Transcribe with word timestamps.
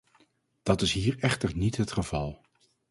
Dat 0.63 0.81
is 0.81 0.93
hier 0.93 1.19
echter 1.19 1.55
niet 1.55 1.77
het 1.77 1.91
geval. 1.91 2.43